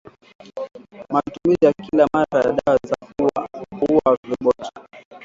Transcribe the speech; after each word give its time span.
Matumizi 1.13 1.65
ya 1.65 1.73
kila 1.73 2.07
mara 2.13 2.39
ya 2.41 2.57
dawa 2.65 2.79
za 2.87 2.95
kuua 3.05 4.17
viroboto 4.23 4.69